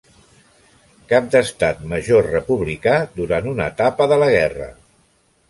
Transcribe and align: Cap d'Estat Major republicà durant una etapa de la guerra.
Cap 1.11 1.27
d'Estat 1.35 1.83
Major 1.91 2.25
republicà 2.31 2.97
durant 3.21 3.53
una 3.53 3.69
etapa 3.75 4.09
de 4.15 4.19
la 4.25 4.33
guerra. 4.39 4.73